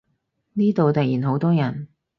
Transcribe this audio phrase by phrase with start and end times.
[0.53, 1.87] 呢度突然好多人